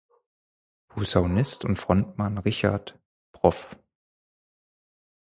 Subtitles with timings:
[0.87, 2.97] Posaunist und Frontmann Richard
[3.33, 3.69] „Prof.